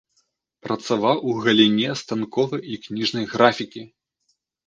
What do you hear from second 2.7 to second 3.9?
і кніжнай графікі.